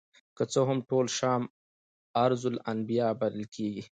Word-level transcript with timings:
که 0.37 0.43
څه 0.51 0.59
هم 0.69 0.79
ټول 0.89 1.05
شام 1.17 1.41
ارض 2.23 2.41
الانبیاء 2.51 3.11
بلل 3.21 3.43
کیږي. 3.55 3.83